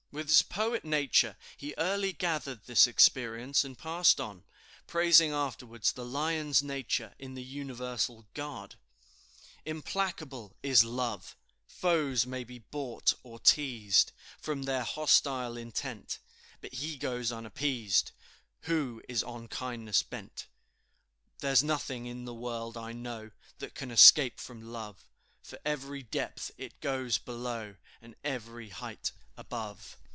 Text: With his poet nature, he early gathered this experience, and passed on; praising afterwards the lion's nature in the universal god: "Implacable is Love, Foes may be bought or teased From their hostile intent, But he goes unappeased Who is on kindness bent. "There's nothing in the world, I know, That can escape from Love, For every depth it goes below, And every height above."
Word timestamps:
With 0.13 0.27
his 0.27 0.41
poet 0.41 0.83
nature, 0.83 1.37
he 1.55 1.73
early 1.77 2.11
gathered 2.11 2.65
this 2.65 2.85
experience, 2.85 3.63
and 3.63 3.77
passed 3.77 4.19
on; 4.19 4.43
praising 4.85 5.31
afterwards 5.31 5.93
the 5.93 6.03
lion's 6.03 6.61
nature 6.61 7.15
in 7.17 7.33
the 7.35 7.41
universal 7.41 8.27
god: 8.33 8.75
"Implacable 9.65 10.53
is 10.61 10.83
Love, 10.83 11.37
Foes 11.65 12.25
may 12.25 12.43
be 12.43 12.59
bought 12.59 13.13
or 13.23 13.39
teased 13.39 14.11
From 14.37 14.63
their 14.63 14.83
hostile 14.83 15.55
intent, 15.55 16.19
But 16.59 16.73
he 16.73 16.97
goes 16.97 17.31
unappeased 17.31 18.11
Who 18.63 19.01
is 19.07 19.23
on 19.23 19.47
kindness 19.47 20.03
bent. 20.03 20.45
"There's 21.39 21.63
nothing 21.63 22.05
in 22.05 22.25
the 22.25 22.33
world, 22.33 22.75
I 22.75 22.91
know, 22.91 23.31
That 23.59 23.75
can 23.75 23.91
escape 23.91 24.41
from 24.41 24.73
Love, 24.73 25.05
For 25.41 25.57
every 25.63 26.03
depth 26.03 26.51
it 26.57 26.81
goes 26.81 27.17
below, 27.17 27.77
And 28.01 28.15
every 28.25 28.67
height 28.71 29.13
above." 29.37 29.95